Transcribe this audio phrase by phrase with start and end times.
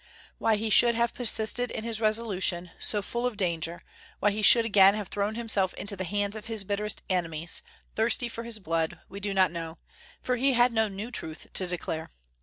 [0.39, 3.83] Why he should have persisted in his resolution, so full of danger;
[4.19, 7.61] why he should again have thrown himself into the hands of his bitterest enemies,
[7.95, 9.77] thirsty for his blood, we do not know,
[10.19, 12.09] for he had no new truth to declare.